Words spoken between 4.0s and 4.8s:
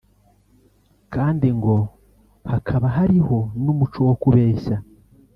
wo kubeshya”